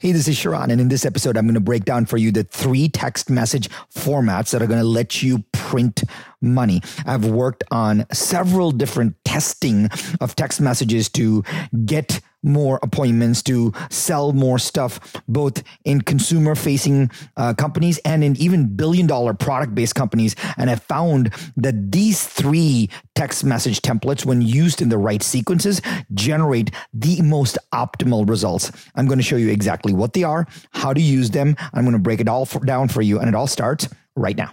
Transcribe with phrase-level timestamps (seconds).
[0.00, 2.30] Hey, this is Sharran, and in this episode, I'm going to break down for you
[2.30, 6.04] the three text message formats that are going to let you print
[6.40, 6.82] money.
[7.06, 9.88] I've worked on several different testing
[10.20, 11.44] of text messages to
[11.84, 18.36] get more appointments to sell more stuff, both in consumer facing uh, companies and in
[18.36, 20.36] even billion dollar product based companies.
[20.56, 25.82] And I found that these three text message templates, when used in the right sequences,
[26.14, 28.70] generate the most optimal results.
[28.94, 31.56] I'm going to show you exactly what they are, how to use them.
[31.74, 34.36] I'm going to break it all for, down for you, and it all starts right
[34.36, 34.52] now.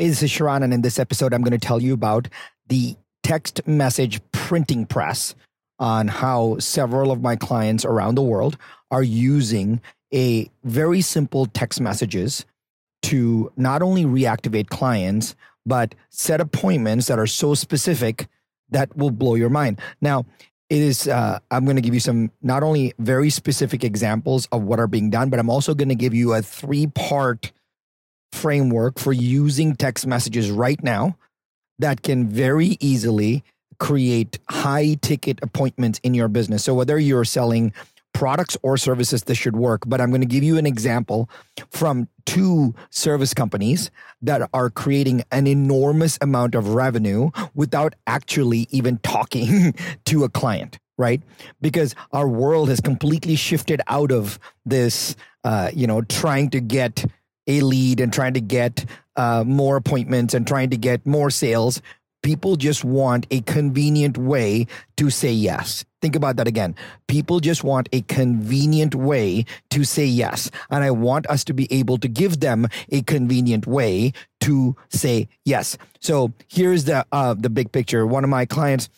[0.00, 2.26] Hey, this is Sharran, and in this episode, I'm going to tell you about
[2.68, 5.34] the text message printing press
[5.78, 8.56] on how several of my clients around the world
[8.90, 9.82] are using
[10.14, 12.46] a very simple text messages
[13.02, 18.26] to not only reactivate clients, but set appointments that are so specific
[18.70, 19.78] that will blow your mind.
[20.00, 20.24] Now,
[20.70, 24.62] it is uh, i'm going to give you some not only very specific examples of
[24.62, 27.50] what are being done but i'm also going to give you a three part
[28.32, 31.16] framework for using text messages right now
[31.78, 33.42] that can very easily
[33.78, 36.62] create high ticket appointments in your business.
[36.62, 37.72] So, whether you're selling
[38.12, 39.82] products or services, this should work.
[39.86, 41.28] But I'm going to give you an example
[41.70, 43.90] from two service companies
[44.22, 49.74] that are creating an enormous amount of revenue without actually even talking
[50.04, 50.78] to a client.
[50.98, 51.22] Right,
[51.62, 57.06] because our world has completely shifted out of this, uh, you know, trying to get
[57.46, 58.84] a lead and trying to get
[59.16, 61.82] uh, more appointments and trying to get more sales.
[62.22, 64.66] People just want a convenient way
[64.98, 65.84] to say yes.
[66.02, 66.74] Think about that again.
[67.08, 70.50] People just want a convenient way to say yes.
[70.70, 75.28] And I want us to be able to give them a convenient way to say
[75.44, 75.78] yes.
[76.00, 78.06] So here's the uh, the big picture.
[78.06, 78.90] One of my clients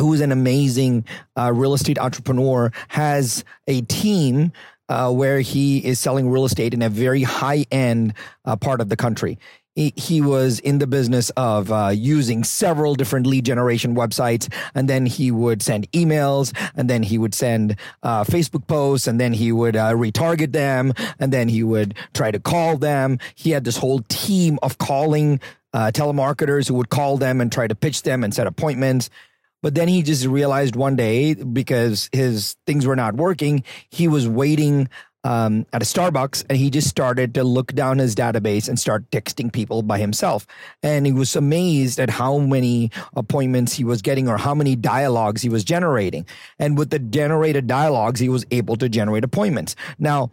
[0.00, 1.04] who is an amazing
[1.36, 4.52] uh, real estate entrepreneur has a team
[4.88, 8.14] uh, where he is selling real estate in a very high end
[8.44, 9.38] uh, part of the country.
[9.74, 14.88] He, he was in the business of uh, using several different lead generation websites, and
[14.88, 19.32] then he would send emails, and then he would send uh, Facebook posts, and then
[19.32, 23.18] he would uh, retarget them, and then he would try to call them.
[23.34, 25.40] He had this whole team of calling
[25.72, 29.10] uh, telemarketers who would call them and try to pitch them and set appointments.
[29.64, 34.28] But then he just realized one day because his things were not working, he was
[34.28, 34.90] waiting
[35.24, 39.10] um, at a Starbucks and he just started to look down his database and start
[39.10, 40.46] texting people by himself.
[40.82, 45.40] And he was amazed at how many appointments he was getting or how many dialogues
[45.40, 46.26] he was generating.
[46.58, 49.76] And with the generated dialogues, he was able to generate appointments.
[49.98, 50.30] Now,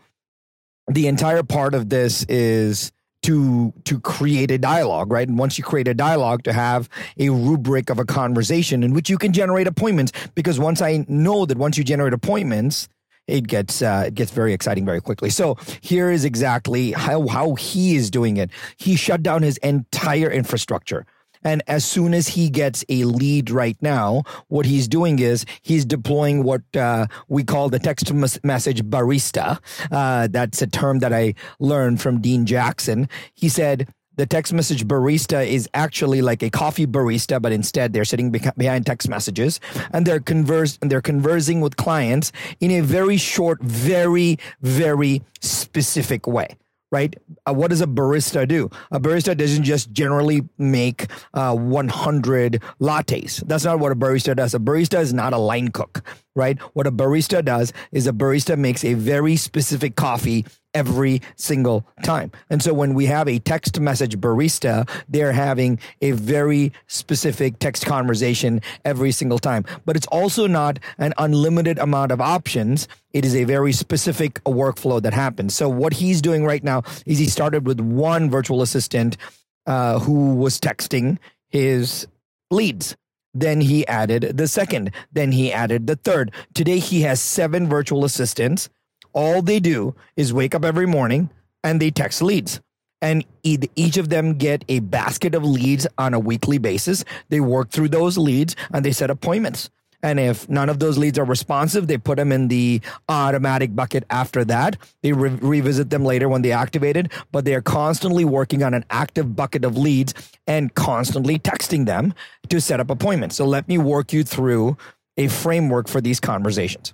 [0.90, 2.92] the entire part of this is
[3.24, 7.30] to to create a dialogue right and once you create a dialogue to have a
[7.30, 11.58] rubric of a conversation in which you can generate appointments because once i know that
[11.58, 12.88] once you generate appointments
[13.28, 15.30] it gets uh, it gets very exciting very quickly.
[15.30, 18.52] So here is exactly how how he is doing it.
[18.78, 21.06] He shut down his entire infrastructure.
[21.44, 25.86] And as soon as he gets a lead right now, what he's doing is he's
[25.86, 28.12] deploying what uh, we call the text
[28.44, 29.60] message barista.
[29.92, 33.10] Uh, that's a term that I learned from Dean Jackson.
[33.34, 33.88] He said,
[34.18, 38.86] the text message barista is actually like a coffee barista, but instead they're sitting behind
[38.86, 39.60] text messages
[39.94, 46.28] and they're converse and they're conversing with clients in a very short, very, very specific
[46.28, 46.56] way
[46.92, 47.16] right?
[47.48, 48.70] Uh, what does a barista do?
[48.92, 53.46] A barista doesn't just generally make uh, 100 lattes.
[53.48, 54.54] That's not what a barista does.
[54.54, 56.04] A barista is not a line cook,
[56.36, 56.60] right?
[56.74, 62.32] What a barista does is a barista makes a very specific coffee every single time.
[62.50, 67.86] And so when we have a text message barista, they're having a very specific text
[67.86, 69.66] conversation every single time.
[69.86, 72.88] But it's also not an unlimited amount of options.
[73.14, 75.56] It is a very specific workflow that happens.
[75.56, 79.18] So what he's doing right now is he started with one virtual assistant
[79.66, 81.18] uh, who was texting
[81.50, 82.08] his
[82.50, 82.96] leads.
[83.34, 84.92] Then he added the second.
[85.12, 86.32] Then he added the third.
[86.54, 88.70] Today he has seven virtual assistants
[89.14, 91.30] all they do is wake up every morning,
[91.64, 92.62] and they text leads.
[93.02, 97.04] And each of them get a basket of leads on a weekly basis.
[97.30, 99.72] They work through those leads and they set appointments.
[100.04, 104.04] And if none of those leads are responsive, they put them in the automatic bucket
[104.10, 104.78] after that.
[105.02, 108.86] They re- revisit them later when they activated, but they are constantly working on an
[108.90, 110.14] active bucket of leads
[110.48, 112.14] and constantly texting them
[112.50, 113.36] to set up appointments.
[113.36, 114.78] So let me work you through
[115.18, 116.94] a framework for these conversations.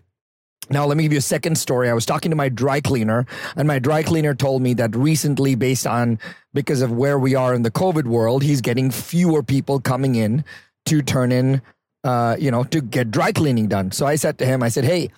[0.70, 1.90] Now, let me give you a second story.
[1.90, 3.26] I was talking to my dry cleaner,
[3.56, 6.20] and my dry cleaner told me that recently, based on
[6.54, 10.44] because of where we are in the COVID world, he's getting fewer people coming in
[10.86, 11.62] to turn in
[12.08, 13.92] uh, you know, to get dry cleaning done.
[13.92, 15.12] So I said to him, I said, hey,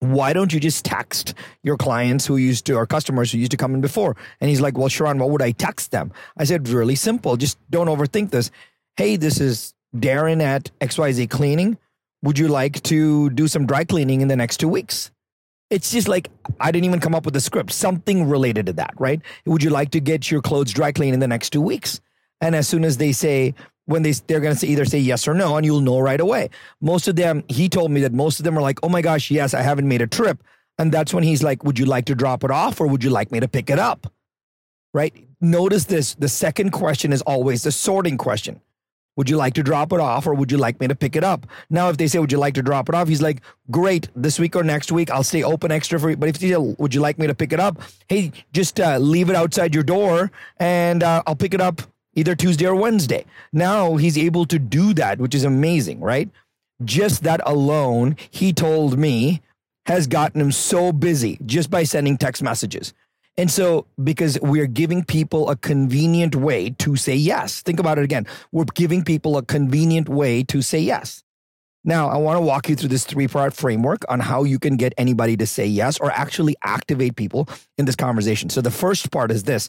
[0.00, 1.34] why don't you just text
[1.64, 4.14] your clients who used to, or customers who used to come in before?
[4.40, 6.12] And he's like, well, Sharran, what would I text them?
[6.36, 7.36] I said, really simple.
[7.36, 8.52] Just don't overthink this.
[8.96, 11.78] Hey, this is Darren at XYZ Cleaning.
[12.22, 15.10] Would you like to do some dry cleaning in the next two weeks?
[15.70, 16.30] It's just like,
[16.60, 19.20] I didn't even come up with a script, something related to that, right?
[19.46, 22.00] Would you like to get your clothes dry cleaned in the next two weeks?
[22.40, 23.54] And as soon as they say,
[23.88, 26.50] when they they're going to either say yes or no and you'll know right away
[26.80, 29.30] most of them he told me that most of them are like oh my gosh
[29.30, 30.44] yes i haven't made a trip
[30.78, 33.10] and that's when he's like would you like to drop it off or would you
[33.10, 34.12] like me to pick it up
[34.92, 38.60] right notice this the second question is always the sorting question
[39.18, 41.24] would you like to drop it off or would you like me to pick it
[41.24, 44.08] up now if they say would you like to drop it off he's like great
[44.16, 46.56] this week or next week i'll stay open extra for you but if they say
[46.56, 47.78] would you like me to pick it up
[48.08, 51.82] hey just uh, leave it outside your door and uh, i'll pick it up
[52.18, 53.24] either Tuesday or Wednesday.
[53.52, 56.28] Now he's able to do that, which is amazing, right?
[56.84, 59.40] Just that alone, he told me,
[59.86, 62.92] has gotten him so busy just by sending text messages.
[63.38, 68.02] And so, because we're giving people a convenient way to say yes, think about it
[68.02, 68.26] again.
[68.50, 71.22] We're giving people a convenient way to say yes.
[71.84, 74.76] Now, I want to walk you through this three part framework on how you can
[74.76, 77.48] get anybody to say yes or actually activate people
[77.78, 78.50] in this conversation.
[78.50, 79.68] So, the first part is this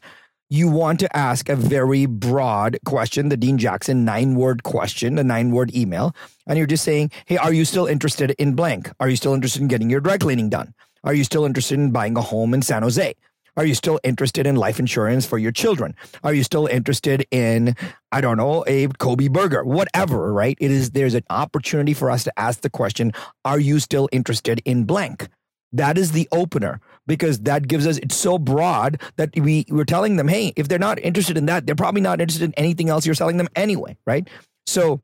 [0.50, 5.24] you want to ask a very broad question, the Dean Jackson nine word question, a
[5.24, 6.16] nine word email.
[6.48, 8.92] And you're just saying, Hey, are you still interested in blank?
[9.00, 10.74] Are you still interested in getting your dry cleaning done?
[11.04, 13.14] Are you still interested in buying a home in San Jose?
[13.60, 15.94] Are you still interested in life insurance for your children?
[16.24, 17.76] Are you still interested in,
[18.10, 19.66] I don't know, a Kobe burger?
[19.66, 20.58] Whatever, right?
[20.62, 23.12] It is, there's an opportunity for us to ask the question,
[23.44, 25.28] Are you still interested in blank?
[25.74, 30.16] That is the opener because that gives us it's so broad that we we're telling
[30.16, 33.06] them, hey, if they're not interested in that, they're probably not interested in anything else
[33.06, 34.26] you're selling them anyway, right?
[34.68, 35.02] So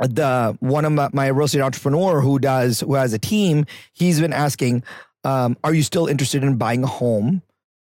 [0.00, 4.18] the one of my, my real estate entrepreneur who does who has a team, he's
[4.20, 4.82] been asking,
[5.22, 7.42] um, are you still interested in buying a home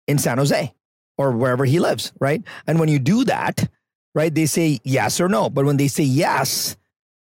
[0.09, 0.73] in San Jose
[1.17, 2.41] or wherever he lives, right?
[2.67, 3.69] And when you do that,
[4.15, 5.50] right, they say yes or no.
[5.50, 6.75] But when they say yes,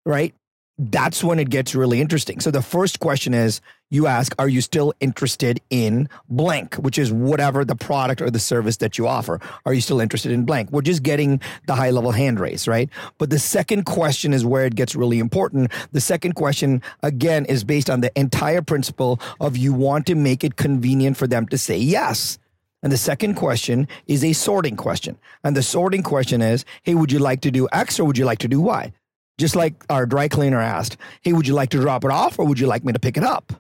[0.06, 0.34] right,
[0.78, 2.40] that's when it gets really interesting.
[2.40, 3.62] So the first question is
[3.92, 8.40] you ask, are you still interested in blank, which is whatever the product or the
[8.40, 9.40] service that you offer?
[9.66, 10.72] Are you still interested in blank?
[10.72, 12.90] We're just getting the high level hand raise, right?
[13.20, 15.72] But the second question is where it gets really important.
[15.92, 20.44] The second question, again, is based on the entire principle of you want to make
[20.44, 22.40] it convenient for them to say yes.
[22.84, 25.18] And the second question is a sorting question.
[25.44, 28.26] And the sorting question is, hey, would you like to do X or would you
[28.26, 28.92] like to do Y?
[29.38, 32.46] Just like our dry cleaner asked, hey, would you like to drop it off or
[32.46, 33.54] would you like me to pick it up?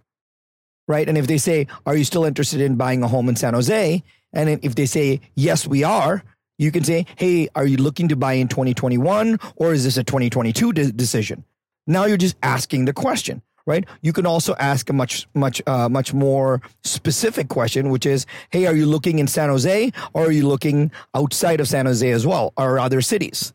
[0.87, 1.07] Right.
[1.07, 4.03] And if they say, are you still interested in buying a home in San Jose?
[4.33, 6.23] And if they say, yes, we are,
[6.57, 10.03] you can say, hey, are you looking to buy in 2021 or is this a
[10.03, 11.43] 2022 de- decision?
[11.87, 13.85] Now you're just asking the question right?
[14.01, 18.65] You can also ask a much, much, uh, much more specific question, which is, hey,
[18.65, 22.25] are you looking in San Jose or are you looking outside of San Jose as
[22.25, 23.53] well or other cities?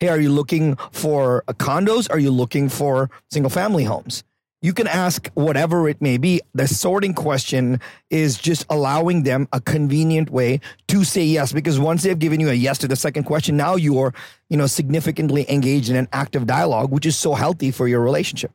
[0.00, 2.10] Hey, are you looking for condos?
[2.10, 4.24] Are you looking for single family homes?
[4.62, 6.40] You can ask whatever it may be.
[6.54, 12.02] The sorting question is just allowing them a convenient way to say yes, because once
[12.02, 14.12] they've given you a yes to the second question, now you're,
[14.48, 18.50] you know, significantly engaged in an active dialogue, which is so healthy for your relationship.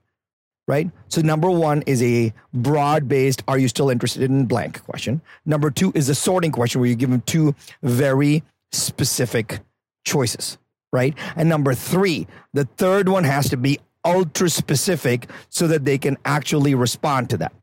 [0.67, 0.89] Right.
[1.09, 5.21] So number one is a broad based, are you still interested in blank question?
[5.45, 9.59] Number two is a sorting question where you give them two very specific
[10.05, 10.57] choices
[10.91, 11.17] right?
[11.35, 16.17] And number three, the third one has to be ultra specific so that they can
[16.25, 17.53] actually respond to that,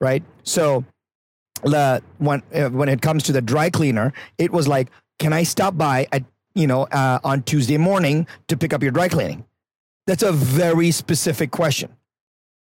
[0.00, 0.22] right?
[0.42, 0.84] So
[1.62, 5.42] the when uh, when it comes to the dry cleaner, it was like, can I
[5.42, 9.44] stop by at you know uh, on Tuesday morning to pick up your dry cleaning?
[10.06, 11.94] That's a very specific question,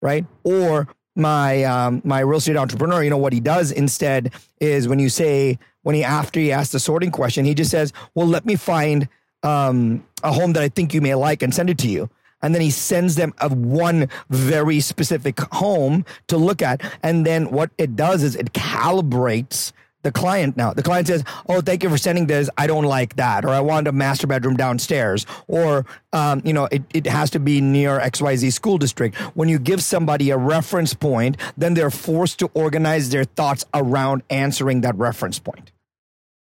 [0.02, 0.26] right?
[0.44, 4.98] Or my um, my real estate entrepreneur, you know what he does instead is when
[4.98, 8.44] you say when he after he asks the sorting question, he just says, "Well, let
[8.44, 9.08] me find."
[9.42, 12.08] um, a home that I think you may like and send it to you.
[12.42, 16.82] And then he sends them a one very specific home to look at.
[17.02, 20.72] And then what it does is it calibrates the client now.
[20.72, 22.50] The client says, "Oh, thank you for sending this.
[22.58, 26.68] I don't like that, or I want a master bedroom downstairs, or um, you know,
[26.70, 30.94] it, it has to be near XYZ school district." When you give somebody a reference
[30.94, 35.72] point, then they're forced to organize their thoughts around answering that reference point,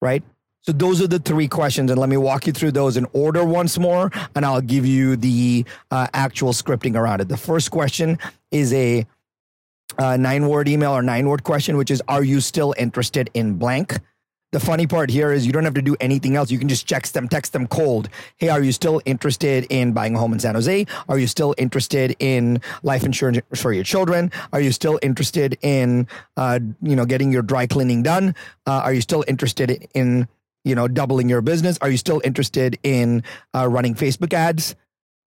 [0.01, 0.23] right?
[0.65, 3.43] So those are the three questions, and let me walk you through those in order
[3.43, 7.27] once more, and I'll give you the uh, actual scripting around it.
[7.27, 8.17] The first question
[8.49, 9.05] is a
[9.97, 13.55] uh, nine word email or nine word question, which is, Are you still interested in
[13.55, 13.97] blank?
[14.55, 16.49] The funny part here is you don't have to do anything else.
[16.49, 18.07] You can just text them, text them cold.
[18.37, 20.85] Hey, are you still interested in buying a home in San Jose?
[21.09, 24.31] Are you still interested in life insurance for your children?
[24.53, 28.33] Are you still interested in, uh, you know, getting your dry cleaning done?
[28.65, 30.25] Uh, are you still interested in,
[30.63, 31.77] you know, doubling your business?
[31.81, 33.23] Are you still interested in
[33.53, 34.73] uh, running Facebook ads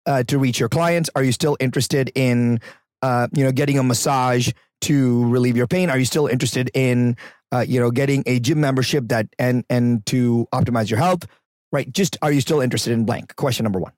[0.07, 1.11] uh, to reach your clients?
[1.17, 2.61] Are you still interested in
[3.07, 5.91] uh, you know, getting a massage to relieve your pain?
[5.91, 7.17] Are you still interested in,
[7.53, 11.23] uh, you know, getting a gym membership that and and to optimize your health?
[11.71, 11.89] Right?
[11.93, 13.37] Just are you still interested in blank?
[13.37, 13.93] Question number one.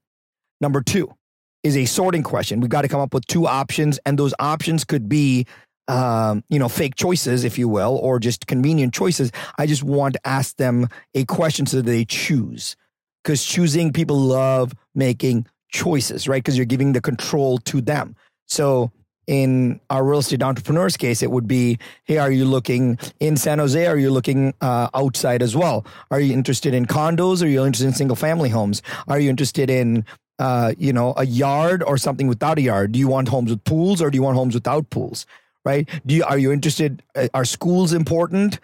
[0.60, 1.06] Number two
[1.62, 2.60] is a sorting question.
[2.60, 5.46] We've got to come up with two options, and those options could be,
[5.88, 9.32] um, you know, fake choices, if you will, or just convenient choices.
[9.58, 12.76] I just want to ask them a question so that they choose,
[13.22, 16.42] because choosing people love making choices, right?
[16.42, 18.14] Because you're giving the control to them.
[18.46, 18.90] So
[19.28, 23.58] in our real estate entrepreneurs case, it would be, hey, are you looking in San
[23.58, 23.86] Jose?
[23.86, 25.86] Are you looking uh, outside as well?
[26.10, 27.42] Are you interested in condos?
[27.42, 28.82] Are you interested in single family homes?
[29.06, 30.06] Are you interested in,
[30.38, 32.92] uh, you know, a yard or something without a yard?
[32.92, 35.26] Do you want homes with pools or do you want homes without pools?
[35.62, 35.86] Right?
[36.06, 37.02] Do you are you interested?
[37.14, 38.60] Uh, are schools important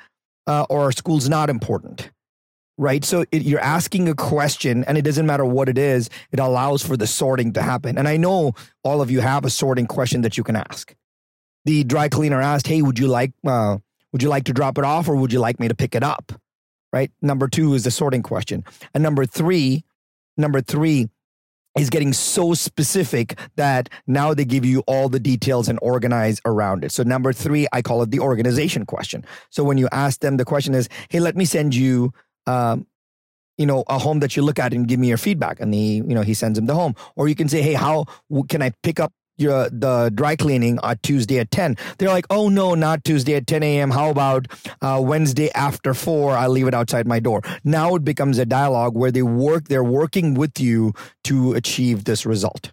[0.47, 2.11] uh, or are schools not important?
[2.77, 3.05] Right?
[3.05, 6.85] So it, you're asking a question, and it doesn't matter what it is, it allows
[6.85, 7.99] for the sorting to happen.
[7.99, 10.95] And I know all of you have a sorting question that you can ask.
[11.65, 13.79] The dry cleaner asked, "Hey, would you like uh,
[14.13, 16.03] would you like to drop it off, or would you like me to pick it
[16.03, 16.33] up?"
[16.93, 17.11] Right.
[17.23, 19.85] Number two is the sorting question, and number three,
[20.37, 21.09] number three
[21.77, 26.85] is getting so specific that now they give you all the details and organize around
[26.85, 26.93] it.
[26.93, 29.25] So number three, I call it the organization question.
[29.51, 32.13] So when you ask them, the question is, "Hey, let me send you
[32.47, 32.87] um,
[33.59, 35.61] you know, a home that you look at and give me your feedback.
[35.61, 36.95] And he, you know, he sends him the home.
[37.17, 38.07] Or you can say, hey, how
[38.49, 41.77] can I pick up your the dry cleaning on Tuesday at 10.
[41.99, 43.91] They're like, oh no, not Tuesday at 10 a.m.
[43.91, 44.47] How about
[44.81, 46.37] uh, Wednesday after four?
[46.37, 47.43] I'll leave it outside my door.
[47.65, 50.93] Now it becomes a dialogue where they work, they're working with you
[51.25, 52.73] to achieve this result.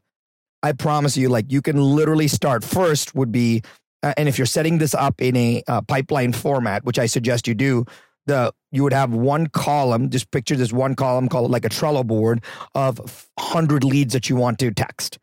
[0.63, 3.63] I promise you, like you can literally start first would be,
[4.03, 7.47] uh, and if you're setting this up in a uh, pipeline format, which I suggest
[7.47, 7.85] you do,
[8.25, 11.69] the you would have one column just picture this one column call it like a
[11.69, 12.43] trello board
[12.75, 12.99] of
[13.35, 15.17] 100 leads that you want to text.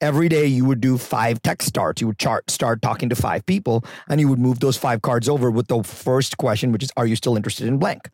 [0.00, 2.00] Every day you would do five text starts.
[2.00, 5.28] You would chart start talking to five people and you would move those five cards
[5.28, 8.08] over with the first question which is are you still interested in blank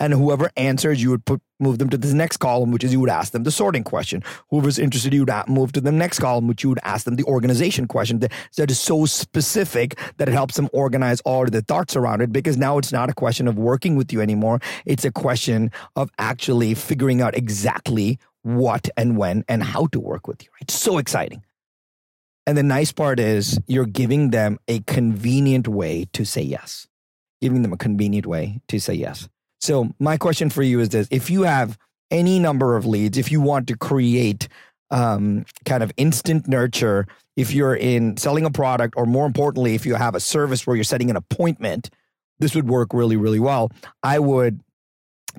[0.00, 3.00] and whoever answers, you would put move them to this next column, which is you
[3.00, 4.22] would ask them the sorting question.
[4.50, 7.24] Whoever's interested, you would move to the next column, which you would ask them the
[7.24, 11.62] organization question that, that is so specific that it helps them organize all of the
[11.62, 12.32] thoughts around it.
[12.32, 16.10] Because now it's not a question of working with you anymore; it's a question of
[16.18, 20.50] actually figuring out exactly what and when and how to work with you.
[20.60, 21.42] It's so exciting.
[22.46, 26.86] And the nice part is you're giving them a convenient way to say yes,
[27.40, 29.28] giving them a convenient way to say yes.
[29.64, 31.78] So, my question for you is this if you have
[32.10, 34.46] any number of leads, if you want to create
[34.90, 39.86] um, kind of instant nurture, if you're in selling a product, or more importantly, if
[39.86, 41.88] you have a service where you're setting an appointment,
[42.40, 43.72] this would work really, really well.
[44.02, 44.60] I would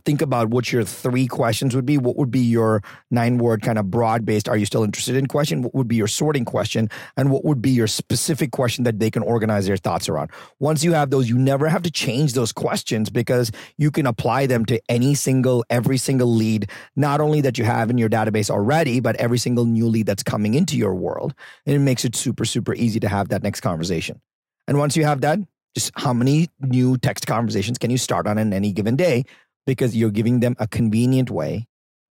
[0.03, 1.97] think about what your three questions would be.
[1.97, 5.27] What would be your nine word kind of broad based, are you still interested in
[5.27, 5.61] question?
[5.61, 6.89] What would be your sorting question?
[7.17, 10.31] And what would be your specific question that they can organize their thoughts around?
[10.59, 14.45] Once you have those, you never have to change those questions because you can apply
[14.47, 18.49] them to any single, every single lead, not only that you have in your database
[18.49, 21.33] already, but every single new lead that's coming into your world.
[21.65, 24.21] And it makes it super, super easy to have that next conversation.
[24.67, 25.39] And once you have that,
[25.75, 29.25] just how many new text conversations can you start on in any given day
[29.65, 31.67] because you're giving them a convenient way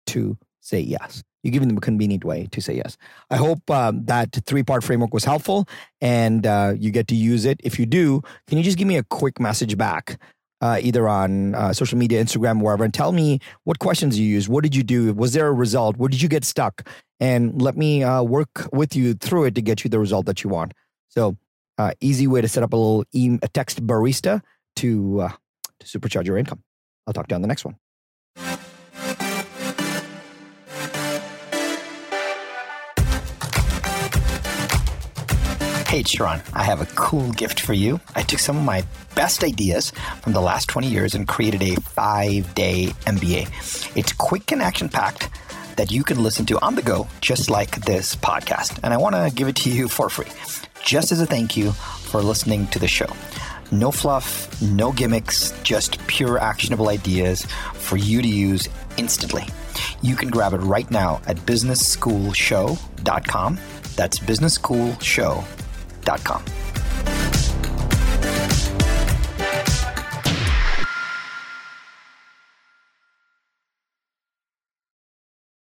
[0.07, 1.23] to say yes.
[1.43, 2.97] You're giving them a convenient way to say yes.
[3.29, 5.67] I hope um, that three part framework was helpful
[5.99, 7.59] and uh, you get to use it.
[7.63, 10.19] If you do, can you just give me a quick message back?
[10.61, 14.47] Uh, either on uh, social media, Instagram, wherever, and tell me what questions you used.
[14.47, 15.13] What did you do?
[15.13, 15.97] Was there a result?
[15.97, 16.87] Where did you get stuck?
[17.19, 20.41] And let me uh, work with you through it to get you the result that
[20.41, 20.73] you want.
[21.09, 21.35] So,
[21.77, 24.41] uh, easy way to set up a little e- a text barista
[24.77, 25.29] to uh,
[25.81, 26.63] to supercharge your income.
[27.07, 27.77] I'll talk to you on the next one.
[35.93, 37.99] Hey, Sharran, I have a cool gift for you.
[38.15, 38.83] I took some of my
[39.13, 39.91] best ideas
[40.23, 43.95] from the last 20 years and created a five day MBA.
[43.95, 45.29] It's quick and action packed
[45.77, 48.79] that you can listen to on the go, just like this podcast.
[48.83, 50.25] And I want to give it to you for free,
[50.83, 53.11] just as a thank you for listening to the show.
[53.71, 59.45] No fluff, no gimmicks, just pure actionable ideas for you to use instantly.
[60.01, 63.59] You can grab it right now at businessschoolshow.com.
[63.95, 66.45] That's businessschoolshow.com.